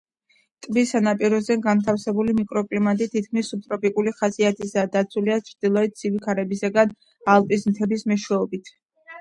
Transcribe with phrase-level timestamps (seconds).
[0.65, 6.97] ტბის სანაპიროზე განვითარებული მიკროკლიმატი თითქმის სუბტროპიკული ხასიათისაა, დაცულია ჩრდილოეთი ცივი ქარებისაგან
[7.37, 8.75] ალპის მთებით მეშვეობით.